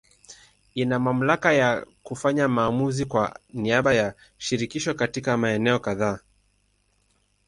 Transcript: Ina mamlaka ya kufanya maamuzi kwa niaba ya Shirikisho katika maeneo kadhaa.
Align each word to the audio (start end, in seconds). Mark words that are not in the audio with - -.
Ina 0.75 0.99
mamlaka 0.99 1.53
ya 1.53 1.85
kufanya 2.03 2.47
maamuzi 2.47 3.05
kwa 3.05 3.39
niaba 3.53 3.93
ya 3.93 4.15
Shirikisho 4.37 4.93
katika 4.93 5.37
maeneo 5.37 5.79
kadhaa. 5.79 6.19